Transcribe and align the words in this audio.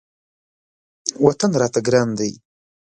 وطن 1.25 1.51
راته 1.61 1.79
ګران 1.87 2.09
دی. 2.19 2.31